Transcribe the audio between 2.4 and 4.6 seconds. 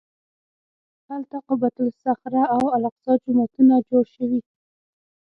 او الاقصی جوماتونه جوړ شوي.